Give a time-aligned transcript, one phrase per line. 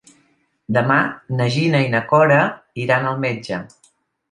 [0.77, 0.97] Demà
[1.41, 2.41] na Gina i na Cora
[2.87, 3.63] iran al metge.